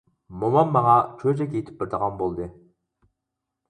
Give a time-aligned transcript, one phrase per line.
[0.43, 2.53] مومام ماڭا چۆچەك ئېيتىپ بېرىدىغان بولدى.